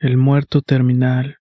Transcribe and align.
El 0.00 0.16
muerto 0.16 0.62
terminal. 0.62 1.38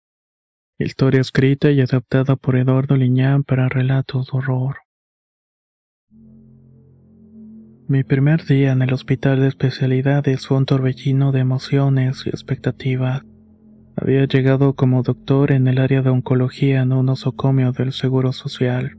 Historia 0.79 1.21
escrita 1.21 1.69
y 1.69 1.79
adaptada 1.79 2.35
por 2.35 2.55
Eduardo 2.55 2.95
Liñán 2.95 3.43
para 3.43 3.69
relatos 3.69 4.31
de 4.31 4.31
horror. 4.35 4.77
Mi 7.87 8.03
primer 8.03 8.45
día 8.45 8.71
en 8.71 8.81
el 8.81 8.93
hospital 8.93 9.41
de 9.41 9.49
especialidades 9.49 10.47
fue 10.47 10.57
un 10.57 10.65
torbellino 10.65 11.31
de 11.31 11.41
emociones 11.41 12.23
y 12.25 12.29
expectativas. 12.29 13.21
Había 13.95 14.25
llegado 14.25 14.73
como 14.73 15.03
doctor 15.03 15.51
en 15.51 15.67
el 15.67 15.77
área 15.77 16.01
de 16.01 16.09
oncología 16.09 16.81
en 16.81 16.93
un 16.93 17.05
nosocomio 17.05 17.73
del 17.73 17.93
Seguro 17.93 18.33
Social. 18.33 18.97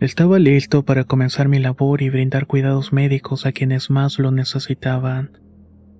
Estaba 0.00 0.40
listo 0.40 0.84
para 0.84 1.04
comenzar 1.04 1.46
mi 1.46 1.60
labor 1.60 2.02
y 2.02 2.10
brindar 2.10 2.48
cuidados 2.48 2.92
médicos 2.92 3.46
a 3.46 3.52
quienes 3.52 3.90
más 3.90 4.18
lo 4.18 4.32
necesitaban. 4.32 5.38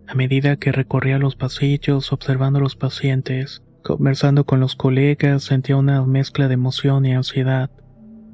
A 0.08 0.14
medida 0.14 0.56
que 0.56 0.72
recorría 0.72 1.19
los 1.19 1.36
pasillos 1.36 2.14
observando 2.14 2.58
a 2.58 2.62
los 2.62 2.77
pacientes, 2.77 3.62
conversando 3.83 4.44
con 4.44 4.58
los 4.58 4.74
colegas, 4.74 5.42
sentía 5.42 5.77
una 5.77 6.02
mezcla 6.06 6.48
de 6.48 6.55
emoción 6.55 7.05
y 7.05 7.12
ansiedad, 7.12 7.70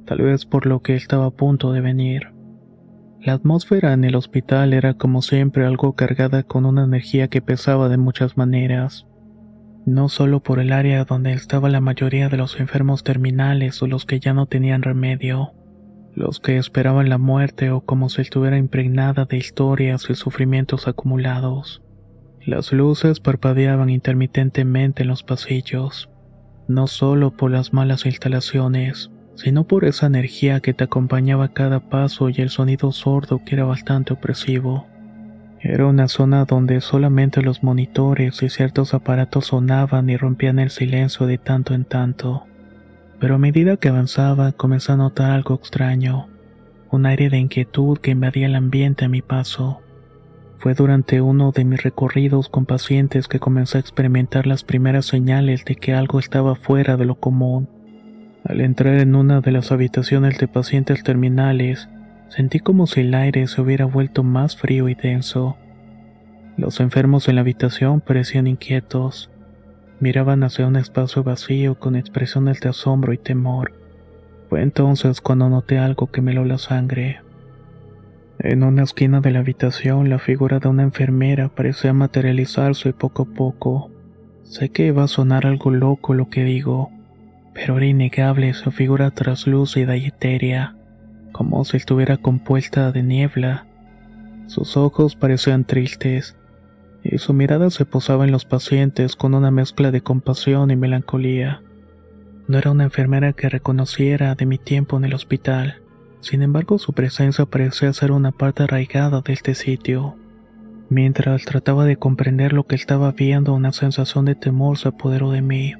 tal 0.05 0.19
vez 0.19 0.45
por 0.45 0.67
lo 0.67 0.81
que 0.81 0.95
estaba 0.95 1.25
a 1.25 1.31
punto 1.31 1.73
de 1.73 1.81
venir. 1.81 2.29
La 3.19 3.33
atmósfera 3.33 3.91
en 3.91 4.05
el 4.05 4.15
hospital 4.15 4.73
era 4.73 4.93
como 4.93 5.21
siempre 5.21 5.65
algo 5.65 5.95
cargada 5.95 6.43
con 6.43 6.65
una 6.65 6.85
energía 6.85 7.27
que 7.27 7.41
pesaba 7.41 7.89
de 7.89 7.97
muchas 7.97 8.37
maneras, 8.37 9.05
no 9.85 10.07
solo 10.07 10.41
por 10.41 10.59
el 10.59 10.71
área 10.71 11.03
donde 11.03 11.33
estaba 11.33 11.67
la 11.67 11.81
mayoría 11.81 12.29
de 12.29 12.37
los 12.37 12.57
enfermos 12.57 13.03
terminales 13.03 13.81
o 13.81 13.87
los 13.87 14.05
que 14.05 14.21
ya 14.21 14.33
no 14.33 14.45
tenían 14.45 14.81
remedio, 14.81 15.51
los 16.15 16.39
que 16.39 16.57
esperaban 16.57 17.09
la 17.09 17.17
muerte 17.17 17.71
o 17.71 17.81
como 17.81 18.09
si 18.09 18.21
estuviera 18.21 18.57
impregnada 18.57 19.25
de 19.25 19.37
historias 19.37 20.09
y 20.09 20.15
sufrimientos 20.15 20.87
acumulados. 20.87 21.81
Las 22.45 22.71
luces 22.71 23.19
parpadeaban 23.19 23.89
intermitentemente 23.89 25.03
en 25.03 25.09
los 25.09 25.23
pasillos, 25.23 26.09
no 26.67 26.87
solo 26.87 27.31
por 27.31 27.51
las 27.51 27.73
malas 27.73 28.05
instalaciones, 28.05 29.11
sino 29.35 29.65
por 29.65 29.83
esa 29.83 30.05
energía 30.05 30.61
que 30.61 30.73
te 30.73 30.85
acompañaba 30.85 31.45
a 31.45 31.53
cada 31.53 31.81
paso 31.81 32.29
y 32.29 32.35
el 32.37 32.49
sonido 32.49 32.93
sordo 32.93 33.41
que 33.43 33.55
era 33.55 33.65
bastante 33.65 34.13
opresivo. 34.13 34.87
Era 35.59 35.87
una 35.87 36.07
zona 36.07 36.45
donde 36.45 36.79
solamente 36.79 37.41
los 37.41 37.61
monitores 37.61 38.41
y 38.41 38.49
ciertos 38.49 38.93
aparatos 38.93 39.47
sonaban 39.47 40.09
y 40.09 40.15
rompían 40.15 40.59
el 40.59 40.69
silencio 40.69 41.25
de 41.25 41.39
tanto 41.39 41.73
en 41.73 41.83
tanto 41.83 42.45
pero 43.19 43.35
a 43.35 43.37
medida 43.39 43.77
que 43.77 43.89
avanzaba 43.89 44.51
comencé 44.51 44.91
a 44.91 44.97
notar 44.97 45.31
algo 45.31 45.55
extraño, 45.55 46.27
un 46.91 47.05
aire 47.05 47.29
de 47.29 47.37
inquietud 47.37 47.97
que 47.97 48.11
invadía 48.11 48.47
el 48.47 48.55
ambiente 48.55 49.05
a 49.05 49.09
mi 49.09 49.21
paso. 49.21 49.81
Fue 50.59 50.73
durante 50.73 51.21
uno 51.21 51.51
de 51.51 51.65
mis 51.65 51.83
recorridos 51.83 52.49
con 52.49 52.65
pacientes 52.65 53.27
que 53.27 53.39
comencé 53.39 53.77
a 53.77 53.81
experimentar 53.81 54.47
las 54.47 54.63
primeras 54.63 55.05
señales 55.05 55.63
de 55.65 55.75
que 55.75 55.93
algo 55.93 56.19
estaba 56.19 56.55
fuera 56.55 56.97
de 56.97 57.05
lo 57.05 57.15
común. 57.15 57.67
Al 58.43 58.61
entrar 58.61 58.99
en 58.99 59.15
una 59.15 59.41
de 59.41 59.51
las 59.51 59.71
habitaciones 59.71 60.37
de 60.37 60.47
pacientes 60.47 61.03
terminales, 61.03 61.89
sentí 62.29 62.59
como 62.59 62.87
si 62.87 63.01
el 63.01 63.13
aire 63.13 63.47
se 63.47 63.61
hubiera 63.61 63.85
vuelto 63.85 64.23
más 64.23 64.55
frío 64.55 64.89
y 64.89 64.95
denso. 64.95 65.57
Los 66.57 66.79
enfermos 66.79 67.27
en 67.27 67.35
la 67.35 67.41
habitación 67.41 68.01
parecían 68.01 68.47
inquietos. 68.47 69.29
Miraban 69.99 70.43
hacia 70.43 70.67
un 70.67 70.75
espacio 70.75 71.23
vacío 71.23 71.75
con 71.75 71.95
expresiones 71.95 72.59
de 72.59 72.69
asombro 72.69 73.13
y 73.13 73.17
temor. 73.17 73.73
Fue 74.49 74.61
entonces 74.61 75.21
cuando 75.21 75.49
noté 75.49 75.77
algo 75.77 76.11
que 76.11 76.21
me 76.21 76.31
heló 76.31 76.45
la 76.45 76.57
sangre. 76.57 77.21
En 78.39 78.63
una 78.63 78.83
esquina 78.83 79.21
de 79.21 79.31
la 79.31 79.39
habitación 79.39 80.09
la 80.09 80.19
figura 80.19 80.59
de 80.59 80.67
una 80.67 80.83
enfermera 80.83 81.49
parecía 81.49 81.93
materializarse 81.93 82.91
poco 82.93 83.23
a 83.23 83.25
poco. 83.25 83.91
Sé 84.43 84.69
que 84.69 84.91
va 84.91 85.03
a 85.03 85.07
sonar 85.07 85.47
algo 85.47 85.71
loco 85.71 86.13
lo 86.13 86.29
que 86.29 86.43
digo, 86.43 86.91
pero 87.53 87.77
era 87.77 87.85
innegable 87.85 88.53
su 88.53 88.71
figura 88.71 89.11
traslúcida 89.11 89.95
y 89.95 90.07
etérea, 90.07 90.75
como 91.31 91.63
si 91.63 91.77
estuviera 91.77 92.17
compuesta 92.17 92.91
de 92.91 93.01
niebla. 93.01 93.65
Sus 94.47 94.77
ojos 94.77 95.15
parecían 95.15 95.63
tristes, 95.63 96.37
y 97.05 97.19
su 97.19 97.33
mirada 97.33 97.69
se 97.69 97.85
posaba 97.85 98.25
en 98.25 98.31
los 98.31 98.45
pacientes 98.45 99.15
con 99.15 99.35
una 99.35 99.51
mezcla 99.51 99.91
de 99.91 100.01
compasión 100.01 100.71
y 100.71 100.75
melancolía. 100.75 101.61
No 102.47 102.57
era 102.57 102.71
una 102.71 102.85
enfermera 102.85 103.33
que 103.33 103.47
reconociera 103.47 104.33
de 104.33 104.47
mi 104.47 104.57
tiempo 104.57 104.97
en 104.97 105.05
el 105.05 105.13
hospital, 105.13 105.81
sin 106.21 106.41
embargo 106.41 106.79
su 106.79 106.93
presencia 106.93 107.45
parecía 107.45 107.93
ser 107.93 108.11
una 108.11 108.31
parte 108.31 108.63
arraigada 108.63 109.21
de 109.21 109.33
este 109.33 109.53
sitio. 109.53 110.15
Mientras 110.89 111.45
trataba 111.45 111.85
de 111.85 111.97
comprender 111.97 112.53
lo 112.53 112.65
que 112.65 112.75
estaba 112.75 113.11
viendo, 113.11 113.53
una 113.53 113.71
sensación 113.71 114.25
de 114.25 114.33
temor 114.33 114.79
se 114.79 114.87
apoderó 114.87 115.31
de 115.31 115.43
mí. 115.43 115.73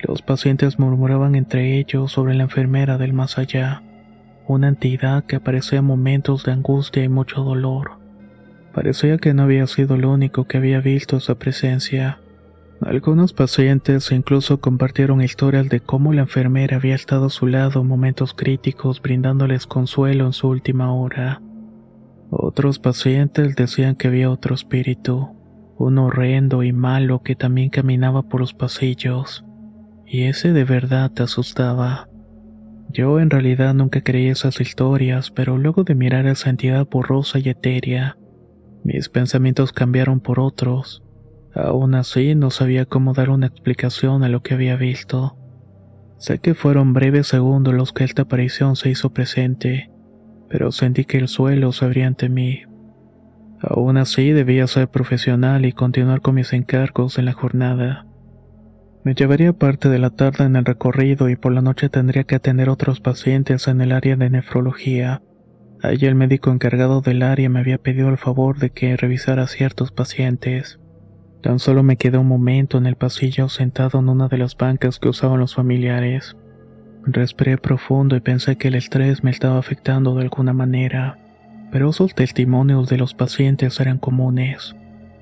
Los 0.00 0.20
pacientes 0.20 0.78
murmuraban 0.78 1.34
entre 1.34 1.78
ellos 1.78 2.12
sobre 2.12 2.34
la 2.34 2.44
enfermera 2.44 2.98
del 2.98 3.14
más 3.14 3.38
allá, 3.38 3.82
una 4.46 4.68
entidad 4.68 5.24
que 5.24 5.36
aparecía 5.36 5.78
en 5.78 5.86
momentos 5.86 6.44
de 6.44 6.52
angustia 6.52 7.04
y 7.04 7.08
mucho 7.08 7.42
dolor. 7.42 8.01
Parecía 8.74 9.18
que 9.18 9.34
no 9.34 9.42
había 9.42 9.66
sido 9.66 9.96
el 9.96 10.04
único 10.04 10.44
que 10.44 10.56
había 10.56 10.80
visto 10.80 11.18
esa 11.18 11.34
presencia. 11.34 12.18
Algunos 12.80 13.32
pacientes 13.32 14.10
incluso 14.10 14.60
compartieron 14.60 15.22
historias 15.22 15.68
de 15.68 15.80
cómo 15.80 16.12
la 16.12 16.22
enfermera 16.22 16.78
había 16.78 16.94
estado 16.94 17.26
a 17.26 17.30
su 17.30 17.46
lado 17.46 17.82
en 17.82 17.86
momentos 17.86 18.34
críticos 18.34 19.00
brindándoles 19.00 19.66
consuelo 19.66 20.26
en 20.26 20.32
su 20.32 20.48
última 20.48 20.92
hora. 20.92 21.40
Otros 22.30 22.78
pacientes 22.78 23.54
decían 23.54 23.94
que 23.94 24.08
había 24.08 24.30
otro 24.30 24.54
espíritu, 24.54 25.36
un 25.76 25.98
horrendo 25.98 26.62
y 26.62 26.72
malo 26.72 27.22
que 27.22 27.36
también 27.36 27.68
caminaba 27.68 28.22
por 28.22 28.40
los 28.40 28.54
pasillos, 28.54 29.44
y 30.06 30.22
ese 30.22 30.52
de 30.52 30.64
verdad 30.64 31.10
te 31.10 31.22
asustaba. 31.22 32.08
Yo 32.88 33.20
en 33.20 33.30
realidad 33.30 33.74
nunca 33.74 34.00
creí 34.00 34.28
esas 34.28 34.60
historias, 34.60 35.30
pero 35.30 35.58
luego 35.58 35.84
de 35.84 35.94
mirar 35.94 36.26
esa 36.26 36.50
entidad 36.50 36.86
borrosa 36.90 37.38
y 37.38 37.48
etérea, 37.48 38.16
mis 38.84 39.08
pensamientos 39.08 39.72
cambiaron 39.72 40.20
por 40.20 40.40
otros. 40.40 41.02
Aún 41.54 41.94
así, 41.94 42.34
no 42.34 42.50
sabía 42.50 42.86
cómo 42.86 43.12
dar 43.12 43.30
una 43.30 43.46
explicación 43.46 44.24
a 44.24 44.28
lo 44.28 44.42
que 44.42 44.54
había 44.54 44.76
visto. 44.76 45.36
Sé 46.18 46.38
que 46.38 46.54
fueron 46.54 46.92
breves 46.92 47.26
segundos 47.26 47.74
los 47.74 47.92
que 47.92 48.04
esta 48.04 48.22
aparición 48.22 48.76
se 48.76 48.90
hizo 48.90 49.10
presente, 49.10 49.90
pero 50.48 50.72
sentí 50.72 51.04
que 51.04 51.18
el 51.18 51.28
suelo 51.28 51.72
se 51.72 51.84
abría 51.84 52.06
ante 52.06 52.28
mí. 52.28 52.62
Aún 53.60 53.96
así, 53.96 54.32
debía 54.32 54.66
ser 54.66 54.88
profesional 54.88 55.64
y 55.64 55.72
continuar 55.72 56.20
con 56.20 56.34
mis 56.34 56.52
encargos 56.52 57.18
en 57.18 57.26
la 57.26 57.32
jornada. 57.32 58.06
Me 59.04 59.14
llevaría 59.14 59.52
parte 59.52 59.88
de 59.88 59.98
la 59.98 60.10
tarde 60.10 60.44
en 60.44 60.56
el 60.56 60.64
recorrido 60.64 61.28
y 61.28 61.36
por 61.36 61.52
la 61.52 61.60
noche 61.60 61.88
tendría 61.88 62.24
que 62.24 62.36
atender 62.36 62.68
otros 62.68 63.00
pacientes 63.00 63.66
en 63.66 63.80
el 63.80 63.92
área 63.92 64.16
de 64.16 64.30
nefrología. 64.30 65.22
Allí 65.82 66.06
el 66.06 66.14
médico 66.14 66.52
encargado 66.52 67.00
del 67.00 67.24
área 67.24 67.48
me 67.48 67.58
había 67.58 67.76
pedido 67.76 68.08
el 68.08 68.16
favor 68.16 68.58
de 68.58 68.70
que 68.70 68.96
revisara 68.96 69.48
ciertos 69.48 69.90
pacientes. 69.90 70.78
Tan 71.42 71.58
solo 71.58 71.82
me 71.82 71.96
quedé 71.96 72.18
un 72.18 72.28
momento 72.28 72.78
en 72.78 72.86
el 72.86 72.94
pasillo 72.94 73.48
sentado 73.48 73.98
en 73.98 74.08
una 74.08 74.28
de 74.28 74.38
las 74.38 74.56
bancas 74.56 75.00
que 75.00 75.08
usaban 75.08 75.40
los 75.40 75.56
familiares. 75.56 76.36
Respiré 77.04 77.58
profundo 77.58 78.14
y 78.14 78.20
pensé 78.20 78.54
que 78.54 78.68
el 78.68 78.76
estrés 78.76 79.24
me 79.24 79.32
estaba 79.32 79.58
afectando 79.58 80.14
de 80.14 80.22
alguna 80.22 80.52
manera, 80.52 81.18
pero 81.72 81.90
esos 81.90 82.14
testimonios 82.14 82.88
de 82.88 82.98
los 82.98 83.12
pacientes 83.12 83.80
eran 83.80 83.98
comunes. 83.98 84.76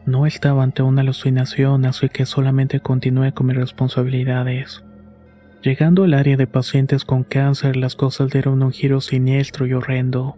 No 0.05 0.27
estaba 0.27 0.63
ante 0.63 0.83
una 0.83 1.01
alucinación, 1.01 1.87
así 1.87 2.11
que 2.11 2.27
solamente 2.27 2.81
continué 2.81 3.33
con 3.33 3.47
mis 3.47 3.57
responsabilidades. 3.57 4.85
Llegando 5.63 6.05
al 6.05 6.13
área 6.13 6.37
de 6.37 6.47
pacientes 6.47 7.07
con 7.07 7.25
cáncer, 7.25 7.77
las 7.77 7.97
cosas 7.97 8.31
dieron 8.31 8.63
un 8.63 8.73
giro 8.73 9.01
siniestro 9.01 9.67
y 9.67 9.73
horrendo 9.73 10.37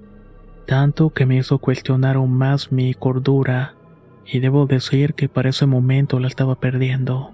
tanto 0.66 1.10
que 1.10 1.26
me 1.26 1.36
hizo 1.36 1.58
cuestionar 1.58 2.16
aún 2.16 2.32
más 2.32 2.72
mi 2.72 2.94
cordura, 2.94 3.74
y 4.24 4.38
debo 4.40 4.66
decir 4.66 5.14
que 5.14 5.28
para 5.28 5.50
ese 5.50 5.66
momento 5.66 6.18
la 6.18 6.28
estaba 6.28 6.54
perdiendo. 6.54 7.32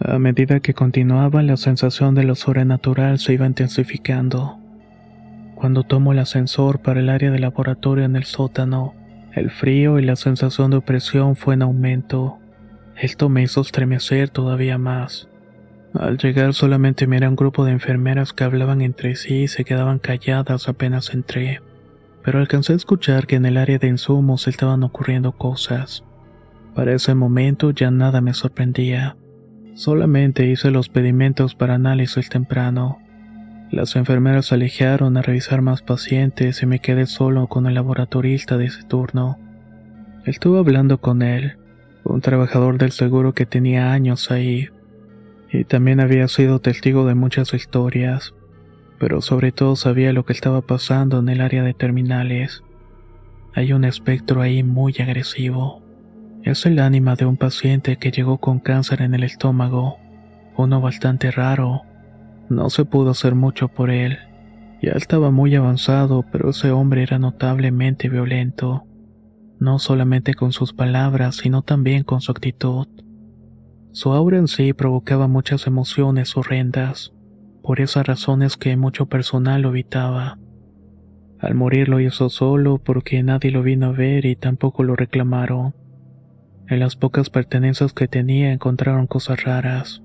A 0.00 0.18
medida 0.18 0.60
que 0.60 0.74
continuaba, 0.74 1.42
la 1.42 1.56
sensación 1.56 2.14
de 2.14 2.24
lo 2.24 2.34
sobrenatural 2.34 3.18
se 3.18 3.34
iba 3.34 3.46
intensificando. 3.46 4.58
Cuando 5.54 5.82
tomo 5.84 6.12
el 6.12 6.18
ascensor 6.18 6.80
para 6.80 7.00
el 7.00 7.08
área 7.08 7.30
de 7.30 7.38
laboratorio 7.38 8.04
en 8.04 8.16
el 8.16 8.24
sótano, 8.24 8.94
el 9.32 9.50
frío 9.50 9.98
y 9.98 10.04
la 10.04 10.16
sensación 10.16 10.70
de 10.70 10.78
opresión 10.78 11.36
fue 11.36 11.54
en 11.54 11.62
aumento. 11.62 12.38
Esto 12.96 13.28
me 13.28 13.42
hizo 13.42 13.60
estremecer 13.60 14.28
todavía 14.28 14.78
más. 14.78 15.28
Al 15.94 16.18
llegar 16.18 16.54
solamente 16.54 17.06
miré 17.06 17.26
a 17.26 17.30
un 17.30 17.36
grupo 17.36 17.64
de 17.64 17.72
enfermeras 17.72 18.32
que 18.32 18.44
hablaban 18.44 18.80
entre 18.80 19.14
sí 19.14 19.42
y 19.42 19.48
se 19.48 19.64
quedaban 19.64 20.00
calladas 20.00 20.68
apenas 20.68 21.14
entré, 21.14 21.60
pero 22.24 22.38
alcancé 22.38 22.72
a 22.72 22.76
escuchar 22.76 23.26
que 23.26 23.36
en 23.36 23.44
el 23.44 23.58
área 23.58 23.78
de 23.78 23.86
insumos 23.86 24.48
estaban 24.48 24.82
ocurriendo 24.82 25.32
cosas. 25.32 26.04
Para 26.74 26.94
ese 26.94 27.14
momento 27.14 27.70
ya 27.70 27.90
nada 27.90 28.22
me 28.22 28.32
sorprendía. 28.32 29.16
Solamente 29.74 30.46
hice 30.46 30.70
los 30.70 30.88
pedimentos 30.88 31.54
para 31.54 31.74
análisis 31.74 32.30
temprano. 32.30 32.98
Las 33.70 33.94
enfermeras 33.96 34.46
se 34.46 34.54
alejaron 34.54 35.16
a 35.16 35.22
revisar 35.22 35.60
más 35.60 35.82
pacientes 35.82 36.62
y 36.62 36.66
me 36.66 36.78
quedé 36.78 37.06
solo 37.06 37.46
con 37.46 37.66
el 37.66 37.74
laboratorista 37.74 38.56
de 38.56 38.66
ese 38.66 38.84
turno. 38.84 39.38
Estuve 40.24 40.58
hablando 40.58 40.98
con 40.98 41.20
él, 41.20 41.58
un 42.04 42.22
trabajador 42.22 42.78
del 42.78 42.92
seguro 42.92 43.34
que 43.34 43.44
tenía 43.44 43.92
años 43.92 44.30
ahí, 44.30 44.70
y 45.52 45.64
también 45.64 46.00
había 46.00 46.26
sido 46.28 46.60
testigo 46.60 47.06
de 47.06 47.14
muchas 47.14 47.52
historias, 47.52 48.34
pero 49.04 49.20
sobre 49.20 49.52
todo 49.52 49.76
sabía 49.76 50.14
lo 50.14 50.24
que 50.24 50.32
estaba 50.32 50.62
pasando 50.62 51.18
en 51.18 51.28
el 51.28 51.42
área 51.42 51.62
de 51.62 51.74
terminales. 51.74 52.64
Hay 53.52 53.74
un 53.74 53.84
espectro 53.84 54.40
ahí 54.40 54.62
muy 54.62 54.94
agresivo. 54.98 55.82
Es 56.42 56.64
el 56.64 56.78
ánima 56.78 57.14
de 57.14 57.26
un 57.26 57.36
paciente 57.36 57.98
que 57.98 58.10
llegó 58.10 58.38
con 58.38 58.60
cáncer 58.60 59.02
en 59.02 59.14
el 59.14 59.22
estómago, 59.22 59.98
uno 60.56 60.80
bastante 60.80 61.30
raro 61.30 61.82
no 62.48 62.68
se 62.70 62.84
pudo 62.84 63.10
hacer 63.10 63.34
mucho 63.34 63.68
por 63.68 63.90
él. 63.90 64.18
Ya 64.82 64.92
estaba 64.92 65.30
muy 65.30 65.54
avanzado, 65.54 66.24
pero 66.30 66.50
ese 66.50 66.70
hombre 66.70 67.02
era 67.02 67.18
notablemente 67.18 68.08
violento. 68.08 68.84
No 69.58 69.78
solamente 69.78 70.34
con 70.34 70.52
sus 70.52 70.72
palabras, 70.72 71.36
sino 71.36 71.62
también 71.62 72.04
con 72.04 72.20
su 72.20 72.32
actitud. 72.32 72.86
Su 73.92 74.12
aura 74.12 74.38
en 74.38 74.48
sí 74.48 74.72
provocaba 74.72 75.26
muchas 75.26 75.66
emociones 75.66 76.36
horrendas. 76.36 77.13
Por 77.64 77.80
esas 77.80 78.06
razones 78.06 78.56
que 78.56 78.76
mucho 78.76 79.06
personal 79.06 79.62
lo 79.62 79.70
evitaba. 79.70 80.38
Al 81.40 81.56
morir 81.56 81.88
lo 81.88 81.98
hizo 81.98 82.28
solo 82.28 82.78
porque 82.78 83.20
nadie 83.24 83.50
lo 83.50 83.64
vino 83.64 83.86
a 83.86 83.92
ver 83.92 84.24
y 84.26 84.36
tampoco 84.36 84.84
lo 84.84 84.94
reclamaron. 84.94 85.74
En 86.68 86.78
las 86.78 86.94
pocas 86.94 87.28
pertenencias 87.28 87.92
que 87.92 88.06
tenía 88.06 88.52
encontraron 88.52 89.08
cosas 89.08 89.42
raras 89.42 90.04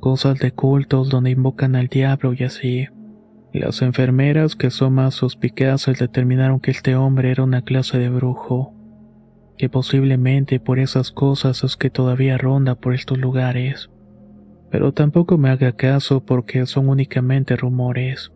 cosas 0.00 0.38
de 0.38 0.52
cultos 0.52 1.08
donde 1.08 1.30
invocan 1.30 1.74
al 1.76 1.88
diablo 1.88 2.32
y 2.32 2.44
así. 2.44 2.86
Las 3.52 3.82
enfermeras 3.82 4.54
que 4.54 4.70
son 4.70 4.94
más 4.94 5.14
suspicaces 5.14 5.98
determinaron 5.98 6.60
que 6.60 6.70
este 6.70 6.94
hombre 6.94 7.30
era 7.30 7.42
una 7.42 7.62
clase 7.62 7.98
de 7.98 8.08
brujo, 8.08 8.72
que 9.56 9.68
posiblemente 9.68 10.60
por 10.60 10.78
esas 10.78 11.10
cosas 11.10 11.64
es 11.64 11.76
que 11.76 11.90
todavía 11.90 12.38
ronda 12.38 12.74
por 12.74 12.94
estos 12.94 13.18
lugares. 13.18 13.90
Pero 14.70 14.92
tampoco 14.92 15.38
me 15.38 15.50
haga 15.50 15.72
caso 15.72 16.24
porque 16.24 16.66
son 16.66 16.88
únicamente 16.88 17.56
rumores. 17.56 18.32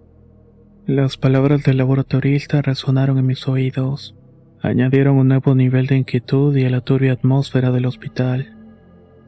Las 0.86 1.16
palabras 1.16 1.62
del 1.62 1.76
laboratorista 1.76 2.62
resonaron 2.62 3.18
en 3.18 3.26
mis 3.26 3.46
oídos, 3.46 4.16
añadieron 4.62 5.16
un 5.16 5.28
nuevo 5.28 5.54
nivel 5.54 5.86
de 5.86 5.96
inquietud 5.96 6.56
y 6.56 6.64
a 6.64 6.70
la 6.70 6.80
turbia 6.80 7.12
atmósfera 7.12 7.70
del 7.70 7.86
hospital. 7.86 8.56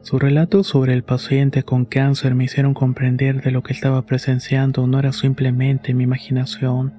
Su 0.01 0.19
relato 0.19 0.63
sobre 0.63 0.93
el 0.93 1.03
paciente 1.03 1.63
con 1.63 1.85
cáncer 1.85 2.35
me 2.35 2.43
hicieron 2.43 2.73
comprender 2.73 3.41
de 3.41 3.51
lo 3.51 3.63
que 3.63 3.71
estaba 3.71 4.01
presenciando 4.05 4.85
no 4.85 4.99
era 4.99 5.13
simplemente 5.13 5.93
mi 5.93 6.03
imaginación. 6.03 6.93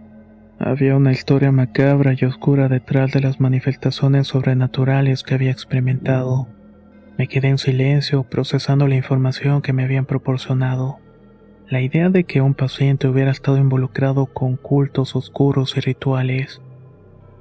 Había 0.58 0.96
una 0.96 1.12
historia 1.12 1.52
macabra 1.52 2.14
y 2.18 2.24
oscura 2.24 2.68
detrás 2.68 3.12
de 3.12 3.20
las 3.20 3.40
manifestaciones 3.40 4.28
sobrenaturales 4.28 5.22
que 5.22 5.34
había 5.34 5.50
experimentado. 5.50 6.48
Me 7.18 7.28
quedé 7.28 7.48
en 7.48 7.58
silencio 7.58 8.24
procesando 8.24 8.88
la 8.88 8.96
información 8.96 9.62
que 9.62 9.72
me 9.72 9.84
habían 9.84 10.06
proporcionado. 10.06 10.98
La 11.68 11.80
idea 11.80 12.10
de 12.10 12.24
que 12.24 12.40
un 12.40 12.54
paciente 12.54 13.08
hubiera 13.08 13.30
estado 13.30 13.58
involucrado 13.58 14.26
con 14.26 14.56
cultos 14.56 15.16
oscuros 15.16 15.76
y 15.76 15.80
rituales 15.80 16.60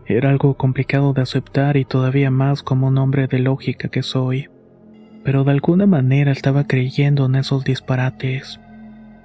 era 0.06 0.30
algo 0.30 0.56
complicado 0.56 1.14
de 1.14 1.22
aceptar 1.22 1.78
y 1.78 1.86
todavía 1.86 2.30
más 2.30 2.62
como 2.62 2.88
un 2.88 2.98
hombre 2.98 3.28
de 3.28 3.40
lógica 3.40 3.88
que 3.88 4.04
soy 4.04 4.50
pero 5.24 5.44
de 5.44 5.52
alguna 5.52 5.86
manera 5.86 6.32
estaba 6.32 6.66
creyendo 6.68 7.26
en 7.26 7.36
esos 7.36 7.64
disparates. 7.64 8.60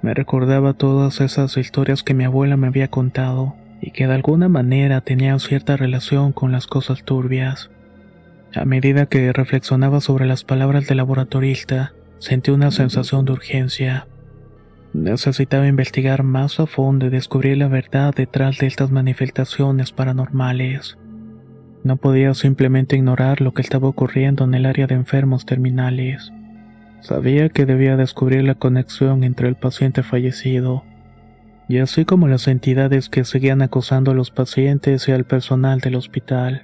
Me 0.01 0.13
recordaba 0.13 0.73
todas 0.73 1.19
esas 1.19 1.57
historias 1.57 2.03
que 2.03 2.13
mi 2.13 2.23
abuela 2.23 2.55
me 2.55 2.67
había 2.67 2.87
contado 2.87 3.55
y 3.81 3.91
que 3.91 4.07
de 4.07 4.13
alguna 4.13 4.47
manera 4.47 5.01
tenían 5.01 5.39
cierta 5.39 5.75
relación 5.75 6.31
con 6.31 6.51
las 6.51 6.67
cosas 6.67 7.03
turbias. 7.03 7.69
A 8.55 8.65
medida 8.65 9.05
que 9.05 9.31
reflexionaba 9.31 10.01
sobre 10.01 10.25
las 10.25 10.43
palabras 10.43 10.87
del 10.87 10.97
laboratorista, 10.97 11.93
sentí 12.17 12.49
una 12.49 12.71
sensación 12.71 13.23
de 13.25 13.33
urgencia. 13.33 14.07
Necesitaba 14.93 15.67
investigar 15.67 16.23
más 16.23 16.59
a 16.59 16.65
fondo 16.65 17.05
y 17.05 17.09
descubrir 17.09 17.57
la 17.57 17.67
verdad 17.67 18.13
detrás 18.15 18.57
de 18.57 18.65
estas 18.65 18.89
manifestaciones 18.89 19.91
paranormales. 19.91 20.97
No 21.83 21.97
podía 21.97 22.33
simplemente 22.33 22.95
ignorar 22.95 23.39
lo 23.39 23.53
que 23.53 23.61
estaba 23.61 23.87
ocurriendo 23.87 24.45
en 24.45 24.55
el 24.55 24.65
área 24.65 24.87
de 24.87 24.95
enfermos 24.95 25.45
terminales. 25.45 26.31
Sabía 27.01 27.49
que 27.49 27.67
debía 27.67 27.97
descubrir 27.97 28.43
la 28.43 28.55
conexión 28.55 29.23
entre 29.23 29.47
el 29.47 29.55
paciente 29.55 30.01
fallecido, 30.01 30.83
y 31.67 31.77
así 31.77 32.03
como 32.03 32.27
las 32.27 32.47
entidades 32.47 33.09
que 33.09 33.23
seguían 33.25 33.61
acosando 33.61 34.11
a 34.11 34.15
los 34.15 34.31
pacientes 34.31 35.07
y 35.07 35.11
al 35.11 35.23
personal 35.23 35.81
del 35.81 35.95
hospital. 35.95 36.63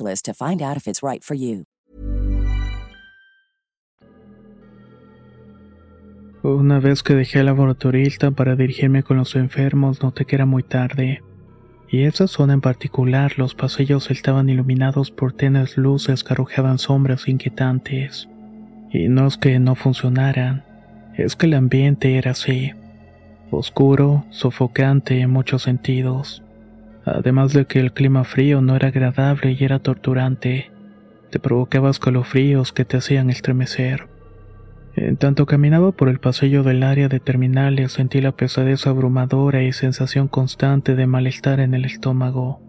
specialist 0.00 0.24
to 0.24 0.34
find 0.34 0.62
out 0.62 0.76
if 0.76 0.86
it's 0.86 1.02
right 1.02 1.22
for 1.22 1.36
you. 1.36 1.64
Una 6.42 6.80
vez 6.80 7.02
que 7.02 7.14
dejé 7.14 7.40
al 7.40 7.46
laboratorista 7.46 8.30
para 8.30 8.56
dirigirme 8.56 9.02
con 9.02 9.18
los 9.18 9.36
enfermos, 9.36 10.02
noté 10.02 10.24
que 10.24 10.36
era 10.36 10.46
muy 10.46 10.62
tarde. 10.62 11.22
Y 11.90 12.04
esa 12.04 12.28
zona 12.28 12.54
en 12.54 12.62
particular, 12.62 13.32
los 13.36 13.54
pasillos 13.54 14.10
estaban 14.10 14.48
iluminados 14.48 15.10
por 15.10 15.34
tenas 15.34 15.76
luces 15.76 16.24
que 16.24 16.32
arrojaban 16.32 16.78
sombras 16.78 17.28
inquietantes. 17.28 18.28
Y 18.90 19.08
no 19.08 19.26
es 19.26 19.36
que 19.36 19.58
no 19.58 19.74
funcionaran, 19.74 20.64
es 21.14 21.36
que 21.36 21.46
el 21.46 21.54
ambiente 21.54 22.16
era 22.16 22.30
así. 22.30 22.72
oscuro, 23.50 24.24
sofocante 24.30 25.20
en 25.20 25.30
muchos 25.30 25.62
sentidos. 25.62 26.42
Además 27.04 27.52
de 27.52 27.66
que 27.66 27.80
el 27.80 27.92
clima 27.92 28.24
frío 28.24 28.60
no 28.60 28.76
era 28.76 28.88
agradable 28.88 29.56
y 29.58 29.64
era 29.64 29.78
torturante, 29.78 30.70
te 31.30 31.38
provocaba 31.38 31.90
escalofríos 31.90 32.72
que 32.72 32.84
te 32.84 32.96
hacían 32.96 33.30
estremecer. 33.30 34.08
En 34.96 35.16
tanto 35.16 35.46
caminaba 35.46 35.92
por 35.92 36.08
el 36.08 36.18
pasillo 36.18 36.62
del 36.62 36.82
área 36.82 37.08
de 37.08 37.20
terminales 37.20 37.92
sentí 37.92 38.20
la 38.20 38.32
pesadez 38.32 38.86
abrumadora 38.86 39.62
y 39.62 39.72
sensación 39.72 40.28
constante 40.28 40.94
de 40.96 41.06
malestar 41.06 41.60
en 41.60 41.74
el 41.74 41.84
estómago. 41.84 42.60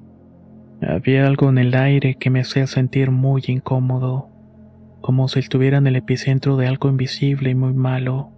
Había 0.81 1.27
algo 1.27 1.49
en 1.49 1.57
el 1.57 1.75
aire 1.75 2.15
que 2.15 2.29
me 2.29 2.41
hacía 2.41 2.67
sentir 2.67 3.11
muy 3.11 3.43
incómodo, 3.47 4.29
como 5.01 5.27
si 5.27 5.39
estuviera 5.39 5.77
en 5.77 5.87
el 5.87 5.95
epicentro 5.95 6.57
de 6.57 6.67
algo 6.67 6.89
invisible 6.89 7.49
y 7.49 7.55
muy 7.55 7.73
malo. 7.73 8.31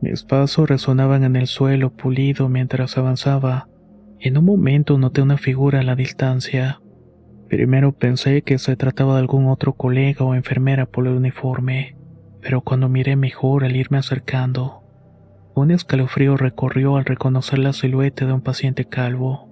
Mis 0.00 0.24
pasos 0.24 0.68
resonaban 0.68 1.22
en 1.22 1.36
el 1.36 1.46
suelo 1.46 1.90
pulido 1.90 2.48
mientras 2.48 2.98
avanzaba. 2.98 3.68
En 4.24 4.38
un 4.38 4.44
momento 4.44 4.96
noté 4.98 5.20
una 5.20 5.36
figura 5.36 5.80
a 5.80 5.82
la 5.82 5.96
distancia. 5.96 6.80
Primero 7.48 7.90
pensé 7.90 8.42
que 8.42 8.56
se 8.58 8.76
trataba 8.76 9.14
de 9.14 9.18
algún 9.18 9.48
otro 9.48 9.72
colega 9.72 10.24
o 10.24 10.36
enfermera 10.36 10.86
por 10.86 11.08
el 11.08 11.14
uniforme, 11.14 11.96
pero 12.40 12.60
cuando 12.60 12.88
miré 12.88 13.16
mejor 13.16 13.64
al 13.64 13.74
irme 13.74 13.98
acercando, 13.98 14.84
un 15.56 15.72
escalofrío 15.72 16.36
recorrió 16.36 16.98
al 16.98 17.04
reconocer 17.04 17.58
la 17.58 17.72
silueta 17.72 18.24
de 18.24 18.32
un 18.32 18.42
paciente 18.42 18.84
calvo. 18.84 19.48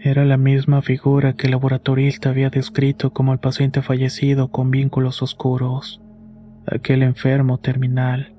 Era 0.00 0.24
la 0.24 0.38
misma 0.38 0.80
figura 0.80 1.34
que 1.34 1.48
el 1.48 1.50
laboratorista 1.50 2.30
había 2.30 2.48
descrito 2.48 3.12
como 3.12 3.34
el 3.34 3.40
paciente 3.40 3.82
fallecido 3.82 4.48
con 4.50 4.70
vínculos 4.70 5.20
oscuros, 5.20 6.00
aquel 6.66 7.02
enfermo 7.02 7.58
terminal. 7.58 8.34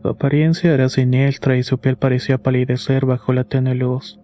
Su 0.00 0.08
apariencia 0.08 0.72
era 0.72 0.88
siniestra 0.88 1.58
y 1.58 1.62
su 1.62 1.76
piel 1.76 1.96
parecía 1.96 2.38
palidecer 2.38 3.04
bajo 3.04 3.34
la 3.34 3.44
tenue 3.44 3.74
luz, 3.74 4.17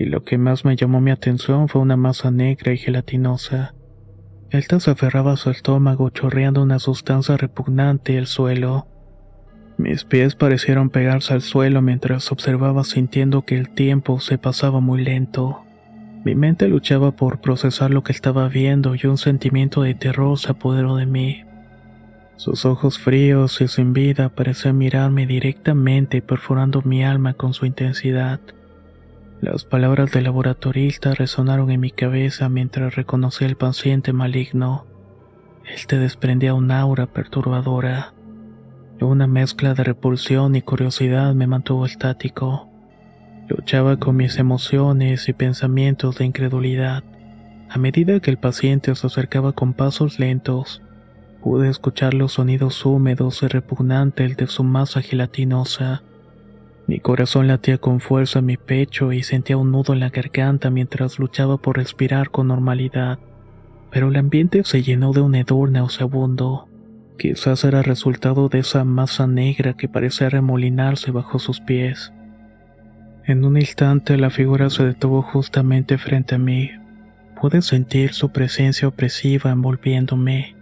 y 0.00 0.06
lo 0.06 0.24
que 0.24 0.38
más 0.38 0.64
me 0.64 0.76
llamó 0.76 1.02
mi 1.02 1.10
atención 1.10 1.68
fue 1.68 1.82
una 1.82 1.98
masa 1.98 2.30
negra 2.30 2.72
y 2.72 2.78
gelatinosa. 2.78 3.74
Esta 4.48 4.80
se 4.80 4.92
aferraba 4.92 5.34
a 5.34 5.36
su 5.36 5.50
estómago 5.50 6.08
chorreando 6.08 6.62
una 6.62 6.78
sustancia 6.78 7.36
repugnante 7.36 8.16
al 8.16 8.26
suelo. 8.26 8.86
Mis 9.76 10.04
pies 10.04 10.36
parecieron 10.36 10.88
pegarse 10.88 11.34
al 11.34 11.42
suelo 11.42 11.82
mientras 11.82 12.32
observaba 12.32 12.82
sintiendo 12.84 13.42
que 13.42 13.58
el 13.58 13.68
tiempo 13.74 14.20
se 14.20 14.38
pasaba 14.38 14.80
muy 14.80 15.04
lento. 15.04 15.64
Mi 16.24 16.34
mente 16.34 16.66
luchaba 16.68 17.10
por 17.10 17.42
procesar 17.42 17.90
lo 17.90 18.02
que 18.02 18.12
estaba 18.12 18.48
viendo 18.48 18.94
y 18.94 19.06
un 19.06 19.18
sentimiento 19.18 19.82
de 19.82 19.94
terror 19.94 20.38
se 20.38 20.52
apoderó 20.52 20.96
de 20.96 21.04
mí. 21.04 21.44
Sus 22.36 22.64
ojos 22.64 22.98
fríos 22.98 23.60
y 23.60 23.68
sin 23.68 23.92
vida 23.92 24.30
parecían 24.30 24.78
mirarme 24.78 25.26
directamente 25.26 26.22
perforando 26.22 26.80
mi 26.80 27.04
alma 27.04 27.34
con 27.34 27.52
su 27.52 27.66
intensidad. 27.66 28.40
Las 29.40 29.64
palabras 29.64 30.12
del 30.12 30.24
laboratorista 30.24 31.14
resonaron 31.14 31.70
en 31.70 31.80
mi 31.80 31.90
cabeza 31.90 32.48
mientras 32.48 32.94
reconocí 32.94 33.44
al 33.44 33.56
paciente 33.56 34.12
maligno. 34.12 34.86
Él 35.64 35.86
te 35.86 35.98
desprendía 35.98 36.54
un 36.54 36.70
aura 36.70 37.06
perturbadora. 37.06 38.12
Una 39.00 39.26
mezcla 39.26 39.72
de 39.74 39.82
repulsión 39.82 40.56
y 40.56 40.62
curiosidad 40.62 41.34
me 41.34 41.46
mantuvo 41.46 41.86
estático. 41.86 42.68
Luchaba 43.48 43.96
con 43.96 44.16
mis 44.16 44.38
emociones 44.38 45.28
y 45.28 45.32
pensamientos 45.32 46.18
de 46.18 46.26
incredulidad. 46.26 47.02
A 47.70 47.78
medida 47.78 48.20
que 48.20 48.30
el 48.30 48.38
paciente 48.38 48.94
se 48.94 49.06
acercaba 49.06 49.52
con 49.52 49.72
pasos 49.72 50.18
lentos, 50.18 50.82
Pude 51.42 51.70
escuchar 51.70 52.12
los 52.12 52.34
sonidos 52.34 52.84
húmedos 52.84 53.42
y 53.42 53.46
repugnantes 53.46 54.36
de 54.36 54.46
su 54.46 54.62
masa 54.62 55.00
gelatinosa. 55.00 56.02
Mi 56.90 56.98
corazón 56.98 57.46
latía 57.46 57.78
con 57.78 58.00
fuerza 58.00 58.40
en 58.40 58.46
mi 58.46 58.56
pecho 58.56 59.12
y 59.12 59.22
sentía 59.22 59.56
un 59.56 59.70
nudo 59.70 59.92
en 59.92 60.00
la 60.00 60.08
garganta 60.08 60.70
mientras 60.70 61.20
luchaba 61.20 61.56
por 61.56 61.76
respirar 61.76 62.30
con 62.32 62.48
normalidad. 62.48 63.20
Pero 63.92 64.08
el 64.08 64.16
ambiente 64.16 64.64
se 64.64 64.82
llenó 64.82 65.12
de 65.12 65.20
un 65.20 65.36
hedor 65.36 65.70
nauseabundo. 65.70 66.68
Quizás 67.16 67.62
era 67.62 67.82
resultado 67.82 68.48
de 68.48 68.58
esa 68.58 68.82
masa 68.82 69.28
negra 69.28 69.74
que 69.74 69.86
parecía 69.86 70.30
remolinarse 70.30 71.12
bajo 71.12 71.38
sus 71.38 71.60
pies. 71.60 72.12
En 73.24 73.44
un 73.44 73.56
instante 73.56 74.16
la 74.16 74.30
figura 74.30 74.68
se 74.68 74.84
detuvo 74.84 75.22
justamente 75.22 75.96
frente 75.96 76.34
a 76.34 76.38
mí. 76.38 76.72
Pude 77.40 77.62
sentir 77.62 78.14
su 78.14 78.32
presencia 78.32 78.88
opresiva 78.88 79.52
envolviéndome. 79.52 80.56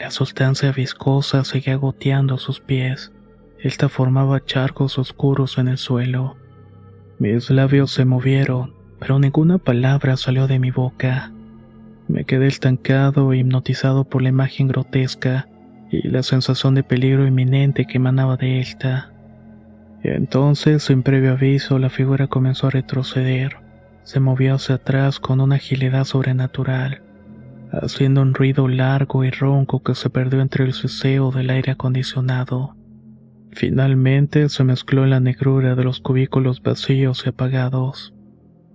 La 0.00 0.10
sustancia 0.10 0.72
viscosa 0.72 1.44
seguía 1.44 1.76
goteando 1.76 2.38
sus 2.38 2.58
pies. 2.60 3.12
Esta 3.64 3.88
formaba 3.88 4.44
charcos 4.44 4.98
oscuros 4.98 5.56
en 5.56 5.68
el 5.68 5.78
suelo. 5.78 6.36
Mis 7.18 7.48
labios 7.48 7.92
se 7.92 8.04
movieron, 8.04 8.74
pero 9.00 9.18
ninguna 9.18 9.56
palabra 9.56 10.18
salió 10.18 10.46
de 10.46 10.58
mi 10.58 10.70
boca. 10.70 11.32
Me 12.06 12.26
quedé 12.26 12.46
estancado 12.46 13.32
e 13.32 13.38
hipnotizado 13.38 14.04
por 14.04 14.20
la 14.20 14.28
imagen 14.28 14.68
grotesca 14.68 15.48
y 15.90 16.06
la 16.08 16.22
sensación 16.22 16.74
de 16.74 16.82
peligro 16.82 17.26
inminente 17.26 17.86
que 17.86 17.96
emanaba 17.96 18.36
de 18.36 18.60
esta. 18.60 19.14
Entonces, 20.02 20.82
sin 20.82 21.02
previo 21.02 21.32
aviso, 21.32 21.78
la 21.78 21.88
figura 21.88 22.26
comenzó 22.26 22.66
a 22.66 22.70
retroceder. 22.70 23.56
Se 24.02 24.20
movió 24.20 24.56
hacia 24.56 24.74
atrás 24.74 25.20
con 25.20 25.40
una 25.40 25.54
agilidad 25.54 26.04
sobrenatural 26.04 27.00
haciendo 27.82 28.22
un 28.22 28.34
ruido 28.34 28.68
largo 28.68 29.24
y 29.24 29.30
ronco 29.30 29.82
que 29.82 29.96
se 29.96 30.08
perdió 30.08 30.40
entre 30.40 30.64
el 30.64 30.74
siseo 30.74 31.32
del 31.32 31.50
aire 31.50 31.72
acondicionado. 31.72 32.76
Finalmente 33.54 34.48
se 34.48 34.64
mezcló 34.64 35.04
en 35.04 35.10
la 35.10 35.20
negrura 35.20 35.76
de 35.76 35.84
los 35.84 36.00
cubículos 36.00 36.60
vacíos 36.60 37.22
y 37.24 37.28
apagados. 37.28 38.12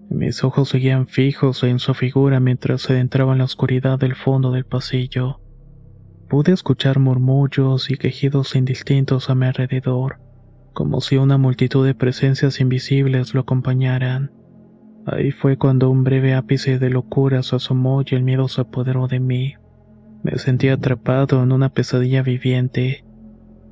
Mis 0.10 0.44
ojos 0.46 0.70
seguían 0.70 1.06
fijos 1.06 1.64
en 1.64 1.80
su 1.80 1.94
figura 1.94 2.40
mientras 2.40 2.84
se 2.84 2.94
adentraba 2.94 3.34
en 3.34 3.40
la 3.40 3.44
oscuridad 3.44 4.00
del 4.00 4.16
fondo 4.16 4.52
del 4.52 4.66
pasillo. 4.66 5.42
Pude 6.30 6.54
escuchar 6.54 6.98
murmullos 6.98 7.92
y 7.92 7.98
quejidos 7.98 8.56
indistintos 8.56 9.30
a 9.30 9.36
mi 9.36 9.48
alrededor, 9.48 10.22
como 10.74 11.02
si 11.02 11.18
una 11.18 11.38
multitud 11.38 11.86
de 11.86 11.94
presencias 11.94 12.62
invisibles 12.62 13.34
lo 13.34 13.42
acompañaran. 13.42 14.32
Ahí 15.06 15.32
fue 15.32 15.58
cuando 15.58 15.90
un 15.90 16.06
breve 16.06 16.36
ápice 16.36 16.80
de 16.80 16.90
locura 16.90 17.44
se 17.44 17.58
asomó 17.58 18.02
y 18.06 18.16
el 18.16 18.24
miedo 18.24 18.48
se 18.48 18.62
apoderó 18.62 19.08
de 19.08 19.20
mí. 19.20 19.56
Me 20.24 20.38
sentía 20.38 20.76
atrapado 20.76 21.44
en 21.44 21.52
una 21.52 21.70
pesadilla 21.70 22.24
viviente. 22.24 23.04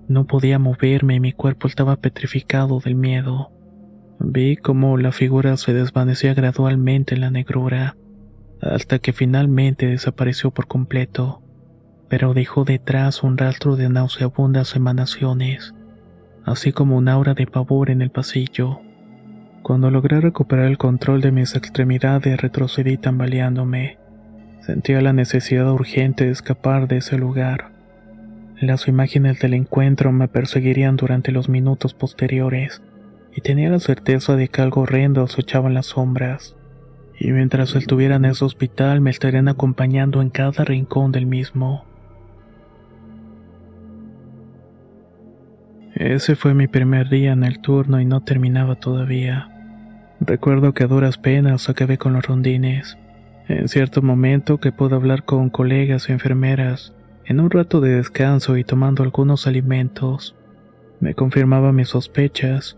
No 0.08 0.26
podía 0.26 0.58
moverme 0.58 1.16
y 1.16 1.20
mi 1.20 1.34
cuerpo 1.34 1.68
estaba 1.68 1.98
petrificado 1.98 2.80
del 2.80 2.96
miedo. 2.96 3.52
Vi 4.20 4.56
cómo 4.56 4.98
la 4.98 5.12
figura 5.12 5.58
se 5.58 5.74
desvanecía 5.74 6.34
gradualmente 6.34 7.16
en 7.16 7.22
la 7.22 7.30
negrura, 7.30 7.98
hasta 8.62 9.00
que 9.00 9.14
finalmente 9.14 9.86
desapareció 9.88 10.52
por 10.52 10.68
completo, 10.68 11.42
pero 12.10 12.34
dejó 12.34 12.64
detrás 12.64 13.22
un 13.22 13.38
rastro 13.38 13.76
de 13.76 13.90
nauseabundas 13.90 14.76
emanaciones, 14.76 15.74
así 16.46 16.72
como 16.72 16.98
un 16.98 17.10
aura 17.10 17.34
de 17.34 17.46
pavor 17.46 17.90
en 17.90 18.02
el 18.02 18.10
pasillo. 18.10 18.80
Cuando 19.62 19.92
logré 19.92 20.22
recuperar 20.22 20.66
el 20.66 20.78
control 20.78 21.20
de 21.20 21.34
mis 21.34 21.54
extremidades, 21.56 22.42
retrocedí 22.42 22.98
tambaleándome. 22.98 23.98
Sentía 24.62 25.02
la 25.02 25.12
necesidad 25.12 25.70
urgente 25.70 26.26
de 26.26 26.32
escapar 26.32 26.88
de 26.88 26.98
ese 26.98 27.18
lugar. 27.18 27.76
Las 28.60 28.88
imágenes 28.88 29.40
del 29.40 29.54
encuentro 29.54 30.12
me 30.12 30.28
perseguirían 30.28 30.96
durante 30.96 31.32
los 31.32 31.48
minutos 31.48 31.94
posteriores, 31.94 32.82
y 33.36 33.42
tenía 33.42 33.70
la 33.70 33.80
certeza 33.80 34.36
de 34.36 34.48
que 34.48 34.64
algo 34.64 34.82
horrendo 34.82 35.28
echaba 35.38 35.68
en 35.68 35.76
las 35.76 35.88
sombras. 35.88 36.56
Y 37.20 37.32
mientras 37.32 37.76
estuviera 37.76 38.16
en 38.16 38.26
ese 38.26 38.44
hospital 38.44 39.00
me 39.00 39.12
estarían 39.12 39.48
acompañando 39.48 40.24
en 40.24 40.32
cada 40.32 40.66
rincón 40.66 41.12
del 41.12 41.28
mismo. 41.28 41.86
Ese 45.94 46.36
fue 46.36 46.56
mi 46.56 46.68
primer 46.68 47.10
día 47.10 47.34
en 47.34 47.44
el 47.44 47.60
turno 47.60 48.02
y 48.02 48.06
no 48.06 48.22
terminaba 48.22 48.76
todavía. 48.76 49.50
Recuerdo 50.20 50.74
que 50.74 50.84
a 50.84 50.88
duras 50.88 51.20
penas 51.20 51.70
acabé 51.70 52.00
con 52.00 52.14
los 52.14 52.26
rondines. 52.26 52.98
En 53.48 53.68
cierto 53.68 54.02
momento 54.02 54.60
que 54.60 54.72
pude 54.72 54.96
hablar 54.96 55.26
con 55.26 55.52
colegas 55.52 56.10
y 56.10 56.12
enfermeras, 56.12 56.94
en 57.27 57.41
un 57.41 57.51
rato 57.51 57.81
de 57.81 57.96
descanso 57.96 58.55
y 58.55 58.63
tomando 58.63 59.03
algunos 59.03 59.48
alimentos, 59.48 60.36
me 61.01 61.13
confirmaba 61.13 61.74
mis 61.74 61.89
sospechas, 61.89 62.77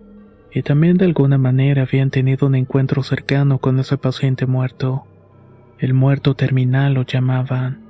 y 0.51 0.63
también 0.63 0.97
de 0.97 1.05
alguna 1.05 1.37
manera 1.37 1.83
habían 1.83 2.09
tenido 2.09 2.47
un 2.47 2.55
encuentro 2.55 3.03
cercano 3.03 3.59
con 3.59 3.79
ese 3.79 3.97
paciente 3.97 4.47
muerto. 4.47 5.05
El 5.77 5.93
muerto 5.93 6.35
terminal 6.35 6.95
lo 6.95 7.03
llamaban. 7.03 7.81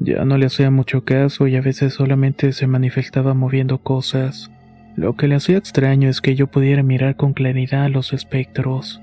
Ya 0.00 0.24
no 0.24 0.36
le 0.36 0.46
hacía 0.46 0.72
mucho 0.72 1.04
caso 1.04 1.46
y 1.46 1.54
a 1.54 1.62
veces 1.62 1.94
solamente 1.94 2.52
se 2.52 2.66
manifestaba 2.66 3.32
moviendo 3.34 3.78
cosas. 3.78 4.50
Lo 4.96 5.14
que 5.14 5.28
le 5.28 5.36
hacía 5.36 5.56
extraño 5.56 6.08
es 6.08 6.20
que 6.20 6.34
yo 6.34 6.48
pudiera 6.48 6.82
mirar 6.82 7.14
con 7.14 7.32
claridad 7.32 7.84
a 7.84 7.88
los 7.88 8.12
espectros, 8.12 9.00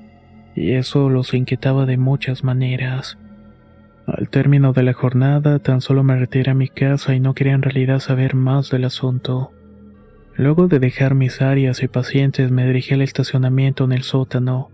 y 0.53 0.71
eso 0.71 1.09
los 1.09 1.33
inquietaba 1.33 1.85
de 1.85 1.97
muchas 1.97 2.43
maneras. 2.43 3.17
Al 4.05 4.29
término 4.29 4.73
de 4.73 4.83
la 4.83 4.93
jornada, 4.93 5.59
tan 5.59 5.79
solo 5.79 6.03
me 6.03 6.17
retiré 6.17 6.51
a 6.51 6.55
mi 6.55 6.67
casa 6.67 7.15
y 7.15 7.21
no 7.21 7.33
quería 7.33 7.53
en 7.53 7.61
realidad 7.61 7.99
saber 7.99 8.35
más 8.35 8.69
del 8.69 8.83
asunto. 8.83 9.51
Luego 10.35 10.67
de 10.67 10.79
dejar 10.79 11.15
mis 11.15 11.41
áreas 11.41 11.83
y 11.83 11.87
pacientes 11.87 12.51
me 12.51 12.65
dirigí 12.65 12.93
al 12.93 13.01
estacionamiento 13.01 13.85
en 13.85 13.93
el 13.93 14.03
sótano 14.03 14.69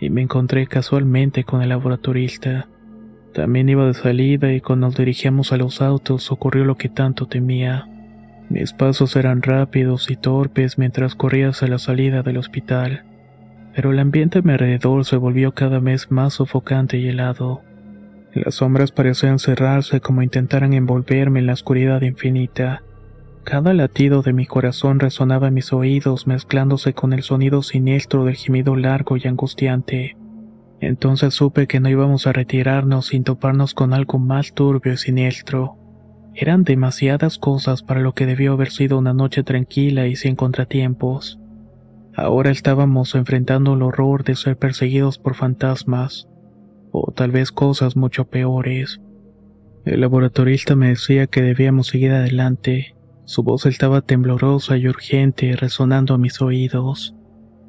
y 0.00 0.08
me 0.08 0.22
encontré 0.22 0.66
casualmente 0.66 1.44
con 1.44 1.62
el 1.62 1.68
laboratorista. 1.68 2.68
También 3.34 3.68
iba 3.68 3.86
de 3.86 3.94
salida 3.94 4.52
y 4.52 4.60
cuando 4.60 4.86
nos 4.86 4.96
dirigíamos 4.96 5.52
a 5.52 5.58
los 5.58 5.82
autos 5.82 6.32
ocurrió 6.32 6.64
lo 6.64 6.76
que 6.76 6.88
tanto 6.88 7.26
temía. 7.26 7.86
Mis 8.48 8.72
pasos 8.72 9.14
eran 9.14 9.42
rápidos 9.42 10.10
y 10.10 10.16
torpes 10.16 10.78
mientras 10.78 11.14
corría 11.14 11.50
hacia 11.50 11.68
la 11.68 11.78
salida 11.78 12.22
del 12.22 12.38
hospital, 12.38 13.04
pero 13.74 13.92
el 13.92 13.98
ambiente 13.98 14.38
a 14.38 14.42
mi 14.42 14.52
alrededor 14.52 15.04
se 15.04 15.16
volvió 15.16 15.52
cada 15.52 15.80
vez 15.80 16.10
más 16.10 16.34
sofocante 16.34 16.98
y 16.98 17.08
helado. 17.08 17.62
Las 18.32 18.56
sombras 18.56 18.92
parecían 18.92 19.38
cerrarse 19.38 20.00
como 20.00 20.22
intentaran 20.22 20.72
envolverme 20.72 21.40
en 21.40 21.46
la 21.46 21.54
oscuridad 21.54 22.02
infinita. 22.02 22.82
Cada 23.42 23.74
latido 23.74 24.22
de 24.22 24.32
mi 24.32 24.46
corazón 24.46 25.00
resonaba 25.00 25.48
en 25.48 25.54
mis 25.54 25.72
oídos 25.72 26.28
mezclándose 26.28 26.92
con 26.92 27.12
el 27.12 27.22
sonido 27.22 27.62
siniestro 27.62 28.24
del 28.24 28.36
gemido 28.36 28.76
largo 28.76 29.16
y 29.16 29.26
angustiante. 29.26 30.16
Entonces 30.80 31.34
supe 31.34 31.66
que 31.66 31.80
no 31.80 31.88
íbamos 31.88 32.26
a 32.26 32.32
retirarnos 32.32 33.06
sin 33.06 33.24
toparnos 33.24 33.74
con 33.74 33.92
algo 33.92 34.18
más 34.18 34.52
turbio 34.54 34.92
y 34.92 34.96
siniestro. 34.96 35.76
Eran 36.34 36.62
demasiadas 36.62 37.38
cosas 37.38 37.82
para 37.82 38.00
lo 38.00 38.14
que 38.14 38.26
debió 38.26 38.52
haber 38.52 38.70
sido 38.70 38.96
una 38.98 39.12
noche 39.12 39.42
tranquila 39.42 40.06
y 40.06 40.14
sin 40.14 40.36
contratiempos. 40.36 41.40
Ahora 42.14 42.50
estábamos 42.50 43.14
enfrentando 43.14 43.74
el 43.74 43.82
horror 43.82 44.22
de 44.22 44.36
ser 44.36 44.56
perseguidos 44.56 45.18
por 45.18 45.34
fantasmas, 45.34 46.28
o 46.92 47.12
tal 47.12 47.30
vez 47.30 47.52
cosas 47.52 47.96
mucho 47.96 48.24
peores. 48.24 49.00
El 49.84 50.00
laboratorista 50.00 50.76
me 50.76 50.88
decía 50.88 51.26
que 51.26 51.42
debíamos 51.42 51.88
seguir 51.88 52.12
adelante. 52.12 52.94
Su 53.24 53.42
voz 53.42 53.66
estaba 53.66 54.02
temblorosa 54.02 54.76
y 54.76 54.88
urgente 54.88 55.56
resonando 55.56 56.14
a 56.14 56.18
mis 56.18 56.40
oídos. 56.42 57.14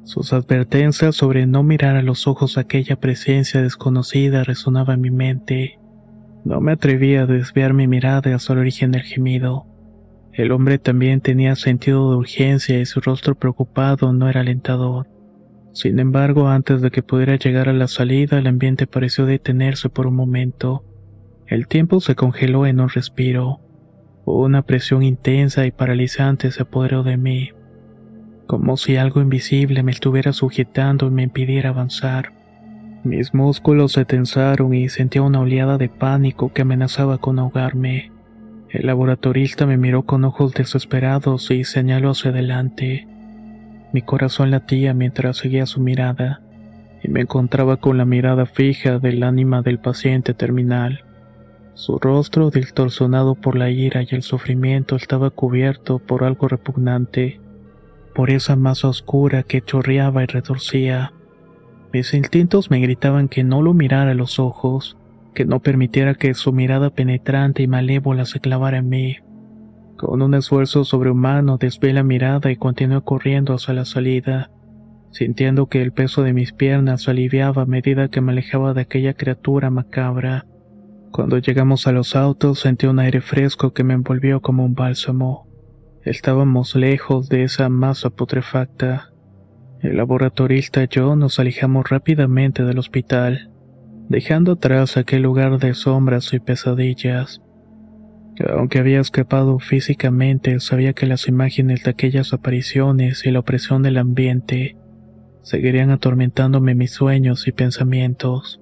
Sus 0.04 0.32
advertencias 0.32 1.14
sobre 1.14 1.46
no 1.46 1.62
mirar 1.62 1.96
a 1.96 2.02
los 2.02 2.26
ojos 2.26 2.58
aquella 2.58 2.96
presencia 2.96 3.62
desconocida 3.62 4.42
resonaba 4.42 4.94
en 4.94 5.00
mi 5.00 5.10
mente. 5.10 5.78
No 6.44 6.60
me 6.60 6.72
atreví 6.72 7.14
a 7.14 7.26
desviar 7.26 7.72
mi 7.72 7.86
mirada 7.86 8.34
hacia 8.34 8.52
el 8.52 8.58
origen 8.58 8.90
del 8.90 9.02
gemido. 9.02 9.66
El 10.32 10.50
hombre 10.50 10.78
también 10.78 11.20
tenía 11.20 11.54
sentido 11.54 12.10
de 12.10 12.16
urgencia 12.16 12.80
y 12.80 12.86
su 12.86 13.00
rostro 13.00 13.36
preocupado 13.36 14.12
no 14.12 14.28
era 14.28 14.40
alentador. 14.40 15.06
Sin 15.72 15.98
embargo, 15.98 16.48
antes 16.48 16.82
de 16.82 16.90
que 16.90 17.02
pudiera 17.02 17.36
llegar 17.36 17.68
a 17.68 17.72
la 17.72 17.88
salida, 17.88 18.38
el 18.38 18.46
ambiente 18.46 18.86
pareció 18.86 19.24
detenerse 19.24 19.88
por 19.88 20.06
un 20.06 20.14
momento. 20.14 20.84
El 21.46 21.66
tiempo 21.66 22.00
se 22.00 22.14
congeló 22.14 22.66
en 22.66 22.80
un 22.80 22.90
respiro. 22.90 23.60
Una 24.24 24.62
presión 24.62 25.02
intensa 25.02 25.66
y 25.66 25.70
paralizante 25.70 26.50
se 26.50 26.62
apoderó 26.62 27.02
de 27.02 27.16
mí, 27.16 27.50
como 28.46 28.76
si 28.76 28.96
algo 28.96 29.20
invisible 29.20 29.82
me 29.82 29.90
estuviera 29.90 30.32
sujetando 30.32 31.08
y 31.08 31.10
me 31.10 31.22
impidiera 31.24 31.70
avanzar. 31.70 32.32
Mis 33.02 33.34
músculos 33.34 33.92
se 33.92 34.04
tensaron 34.04 34.74
y 34.74 34.88
sentía 34.88 35.22
una 35.22 35.40
oleada 35.40 35.76
de 35.76 35.88
pánico 35.88 36.52
que 36.52 36.62
amenazaba 36.62 37.18
con 37.18 37.40
ahogarme. 37.40 38.12
El 38.68 38.86
laboratorista 38.86 39.66
me 39.66 39.76
miró 39.76 40.04
con 40.04 40.24
ojos 40.24 40.54
desesperados 40.54 41.50
y 41.50 41.64
señaló 41.64 42.10
hacia 42.10 42.30
adelante. 42.30 43.08
Mi 43.92 44.02
corazón 44.02 44.50
latía 44.50 44.94
mientras 44.94 45.36
seguía 45.36 45.66
su 45.66 45.80
mirada, 45.80 46.40
y 47.02 47.08
me 47.08 47.20
encontraba 47.20 47.76
con 47.76 47.98
la 47.98 48.04
mirada 48.04 48.46
fija 48.46 48.98
del 48.98 49.22
ánima 49.22 49.60
del 49.62 49.78
paciente 49.78 50.34
terminal. 50.34 51.04
Su 51.74 51.98
rostro, 51.98 52.50
distorsionado 52.50 53.34
por 53.34 53.56
la 53.56 53.70
ira 53.70 54.02
y 54.02 54.08
el 54.10 54.22
sufrimiento, 54.22 54.96
estaba 54.96 55.30
cubierto 55.30 55.98
por 55.98 56.24
algo 56.24 56.48
repugnante, 56.48 57.40
por 58.14 58.30
esa 58.30 58.56
masa 58.56 58.88
oscura 58.88 59.42
que 59.42 59.62
chorreaba 59.62 60.22
y 60.22 60.26
retorcía. 60.26 61.12
Mis 61.92 62.14
instintos 62.14 62.70
me 62.70 62.78
gritaban 62.80 63.28
que 63.28 63.44
no 63.44 63.62
lo 63.62 63.74
mirara 63.74 64.12
a 64.12 64.14
los 64.14 64.38
ojos, 64.38 64.96
que 65.34 65.44
no 65.44 65.60
permitiera 65.60 66.14
que 66.14 66.34
su 66.34 66.52
mirada 66.52 66.90
penetrante 66.90 67.62
y 67.62 67.66
malévola 67.66 68.24
se 68.24 68.40
clavara 68.40 68.78
en 68.78 68.88
mí. 68.88 69.16
Con 70.02 70.20
un 70.20 70.34
esfuerzo 70.34 70.82
sobrehumano 70.82 71.58
desvié 71.58 71.92
la 71.92 72.02
mirada 72.02 72.50
y 72.50 72.56
continué 72.56 73.02
corriendo 73.02 73.54
hacia 73.54 73.72
la 73.72 73.84
salida, 73.84 74.50
sintiendo 75.12 75.68
que 75.68 75.80
el 75.80 75.92
peso 75.92 76.24
de 76.24 76.32
mis 76.32 76.52
piernas 76.52 77.02
se 77.02 77.12
aliviaba 77.12 77.62
a 77.62 77.66
medida 77.66 78.08
que 78.08 78.20
me 78.20 78.32
alejaba 78.32 78.74
de 78.74 78.80
aquella 78.80 79.14
criatura 79.14 79.70
macabra. 79.70 80.44
Cuando 81.12 81.38
llegamos 81.38 81.86
a 81.86 81.92
los 81.92 82.16
autos 82.16 82.58
sentí 82.58 82.86
un 82.88 82.98
aire 82.98 83.20
fresco 83.20 83.72
que 83.72 83.84
me 83.84 83.94
envolvió 83.94 84.42
como 84.42 84.64
un 84.64 84.74
bálsamo. 84.74 85.46
Estábamos 86.04 86.74
lejos 86.74 87.28
de 87.28 87.44
esa 87.44 87.68
masa 87.68 88.10
putrefacta. 88.10 89.12
El 89.82 89.98
laboratorista 89.98 90.82
y 90.82 90.88
yo 90.90 91.14
nos 91.14 91.38
alejamos 91.38 91.88
rápidamente 91.88 92.64
del 92.64 92.80
hospital, 92.80 93.52
dejando 94.08 94.54
atrás 94.54 94.96
aquel 94.96 95.22
lugar 95.22 95.60
de 95.60 95.74
sombras 95.74 96.34
y 96.34 96.40
pesadillas. 96.40 97.40
Aunque 98.48 98.78
había 98.78 99.00
escapado 99.00 99.58
físicamente, 99.58 100.58
sabía 100.60 100.94
que 100.94 101.06
las 101.06 101.28
imágenes 101.28 101.84
de 101.84 101.90
aquellas 101.90 102.32
apariciones 102.32 103.24
y 103.26 103.30
la 103.30 103.40
opresión 103.40 103.82
del 103.82 103.98
ambiente 103.98 104.76
seguirían 105.42 105.90
atormentándome 105.90 106.74
mis 106.74 106.92
sueños 106.92 107.46
y 107.46 107.52
pensamientos. 107.52 108.60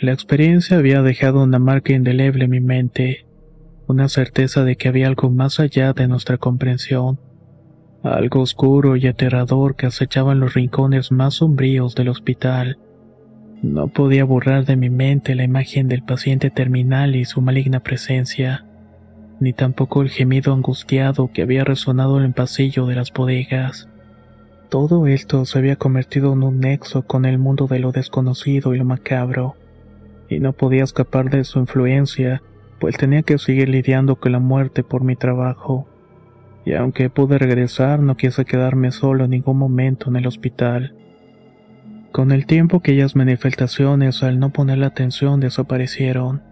La 0.00 0.12
experiencia 0.12 0.76
había 0.76 1.02
dejado 1.02 1.42
una 1.42 1.58
marca 1.58 1.92
indeleble 1.92 2.44
en 2.44 2.50
mi 2.50 2.60
mente, 2.60 3.26
una 3.86 4.08
certeza 4.08 4.64
de 4.64 4.76
que 4.76 4.88
había 4.88 5.08
algo 5.08 5.30
más 5.30 5.58
allá 5.58 5.92
de 5.92 6.06
nuestra 6.06 6.36
comprensión 6.36 7.18
algo 8.02 8.40
oscuro 8.40 8.96
y 8.96 9.06
aterrador 9.06 9.76
que 9.76 9.86
acechaba 9.86 10.32
en 10.32 10.40
los 10.40 10.54
rincones 10.54 11.10
más 11.10 11.34
sombríos 11.34 11.94
del 11.94 12.08
hospital. 12.08 12.78
No 13.62 13.88
podía 13.88 14.24
borrar 14.24 14.64
de 14.66 14.76
mi 14.76 14.88
mente 14.88 15.34
la 15.34 15.42
imagen 15.42 15.88
del 15.88 16.04
paciente 16.04 16.50
terminal 16.50 17.16
y 17.16 17.24
su 17.24 17.40
maligna 17.40 17.80
presencia, 17.80 18.66
ni 19.40 19.52
tampoco 19.52 20.02
el 20.02 20.10
gemido 20.10 20.52
angustiado 20.52 21.30
que 21.32 21.42
había 21.42 21.64
resonado 21.64 22.18
en 22.18 22.24
el 22.24 22.32
pasillo 22.32 22.86
de 22.86 22.94
las 22.96 23.12
bodegas. 23.12 23.88
Todo 24.68 25.06
esto 25.06 25.44
se 25.44 25.58
había 25.58 25.76
convertido 25.76 26.32
en 26.32 26.42
un 26.42 26.60
nexo 26.60 27.02
con 27.02 27.24
el 27.24 27.38
mundo 27.38 27.66
de 27.66 27.78
lo 27.78 27.92
desconocido 27.92 28.74
y 28.74 28.78
lo 28.78 28.84
macabro, 28.84 29.56
y 30.28 30.40
no 30.40 30.52
podía 30.52 30.84
escapar 30.84 31.30
de 31.30 31.44
su 31.44 31.58
influencia, 31.58 32.42
pues 32.78 32.96
tenía 32.96 33.22
que 33.22 33.38
seguir 33.38 33.68
lidiando 33.68 34.16
con 34.16 34.32
la 34.32 34.38
muerte 34.38 34.82
por 34.82 35.02
mi 35.02 35.16
trabajo 35.16 35.88
y 36.68 36.74
aunque 36.74 37.08
pude 37.08 37.38
regresar 37.38 38.00
no 38.00 38.14
quise 38.18 38.44
quedarme 38.44 38.90
solo 38.90 39.24
en 39.24 39.30
ningún 39.30 39.56
momento 39.56 40.10
en 40.10 40.16
el 40.16 40.26
hospital. 40.26 40.94
Con 42.12 42.30
el 42.30 42.44
tiempo 42.44 42.76
aquellas 42.76 43.16
manifestaciones 43.16 44.22
al 44.22 44.38
no 44.38 44.50
poner 44.50 44.76
la 44.76 44.88
atención 44.88 45.40
desaparecieron, 45.40 46.42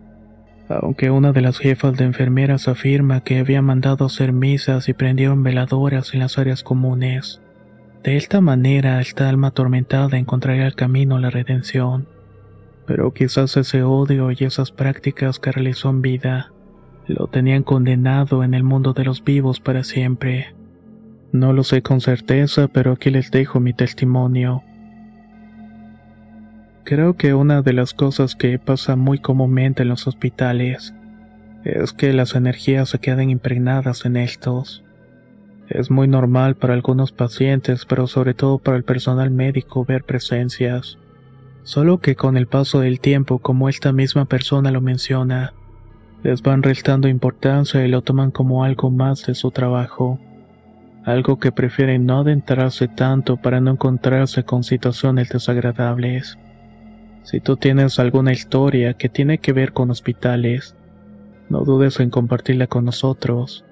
aunque 0.68 1.10
una 1.10 1.32
de 1.32 1.40
las 1.40 1.58
jefas 1.58 1.96
de 1.96 2.04
enfermeras 2.04 2.68
afirma 2.68 3.22
que 3.22 3.38
había 3.38 3.62
mandado 3.62 4.06
hacer 4.06 4.32
misas 4.32 4.88
y 4.88 4.94
prendieron 4.94 5.42
veladoras 5.42 6.14
en 6.14 6.20
las 6.20 6.38
áreas 6.38 6.62
comunes. 6.62 7.40
De 8.02 8.16
esta 8.16 8.40
manera 8.40 9.00
esta 9.00 9.28
alma 9.28 9.48
atormentada 9.48 10.18
encontraría 10.18 10.66
el 10.66 10.74
camino 10.74 11.16
a 11.16 11.20
la 11.20 11.30
redención. 11.30 12.08
Pero 12.86 13.12
quizás 13.12 13.56
ese 13.56 13.82
odio 13.82 14.30
y 14.30 14.36
esas 14.40 14.70
prácticas 14.70 15.40
que 15.40 15.50
realizó 15.50 15.90
en 15.90 16.02
vida 16.02 16.52
lo 17.08 17.26
tenían 17.28 17.62
condenado 17.62 18.44
en 18.44 18.54
el 18.54 18.62
mundo 18.62 18.92
de 18.92 19.04
los 19.04 19.24
vivos 19.24 19.60
para 19.60 19.84
siempre. 19.84 20.54
No 21.32 21.52
lo 21.52 21.64
sé 21.64 21.82
con 21.82 22.00
certeza, 22.00 22.68
pero 22.68 22.92
aquí 22.92 23.10
les 23.10 23.30
dejo 23.30 23.60
mi 23.60 23.72
testimonio. 23.72 24.62
Creo 26.86 27.16
que 27.16 27.34
una 27.34 27.62
de 27.62 27.72
las 27.72 27.94
cosas 27.94 28.36
que 28.36 28.60
pasa 28.60 28.94
muy 28.94 29.18
comúnmente 29.18 29.82
en 29.82 29.88
los 29.88 30.06
hospitales 30.06 30.94
es 31.64 31.92
que 31.92 32.12
las 32.12 32.36
energías 32.36 32.90
se 32.90 33.00
quedan 33.00 33.28
impregnadas 33.28 34.04
en 34.04 34.16
estos. 34.16 34.84
Es 35.68 35.90
muy 35.90 36.06
normal 36.06 36.54
para 36.54 36.74
algunos 36.74 37.10
pacientes, 37.10 37.86
pero 37.86 38.06
sobre 38.06 38.34
todo 38.34 38.58
para 38.58 38.76
el 38.76 38.84
personal 38.84 39.32
médico 39.32 39.84
ver 39.84 40.04
presencias. 40.04 40.96
Solo 41.64 41.98
que 41.98 42.14
con 42.14 42.36
el 42.36 42.46
paso 42.46 42.78
del 42.78 43.00
tiempo, 43.00 43.40
como 43.40 43.68
esta 43.68 43.90
misma 43.90 44.26
persona 44.26 44.70
lo 44.70 44.80
menciona, 44.80 45.54
les 46.22 46.40
van 46.40 46.62
restando 46.62 47.08
importancia 47.08 47.84
y 47.84 47.88
lo 47.88 48.02
toman 48.02 48.30
como 48.30 48.62
algo 48.62 48.92
más 48.92 49.26
de 49.26 49.34
su 49.34 49.50
trabajo, 49.50 50.20
algo 51.04 51.40
que 51.40 51.50
prefieren 51.50 52.06
no 52.06 52.20
adentrarse 52.20 52.86
tanto 52.86 53.38
para 53.38 53.60
no 53.60 53.72
encontrarse 53.72 54.44
con 54.44 54.62
situaciones 54.62 55.30
desagradables. 55.30 56.38
Si 57.26 57.40
tú 57.40 57.56
tienes 57.56 57.98
alguna 57.98 58.32
historia 58.32 58.94
que 58.94 59.08
tiene 59.08 59.38
que 59.38 59.52
ver 59.52 59.72
con 59.72 59.90
hospitales, 59.90 60.76
no 61.48 61.62
dudes 61.64 61.98
en 61.98 62.08
compartirla 62.08 62.68
con 62.68 62.84
nosotros. 62.84 63.64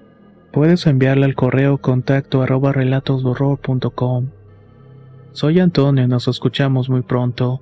Puedes 0.51 0.85
enviarla 0.87 1.25
al 1.25 1.35
correo 1.35 1.77
contacto 1.77 2.41
arroba 2.41 2.73
relatosdorror.com. 2.73 4.27
Soy 5.31 5.61
Antonio 5.61 6.03
y 6.03 6.07
nos 6.07 6.27
escuchamos 6.27 6.89
muy 6.89 7.01
pronto. 7.01 7.61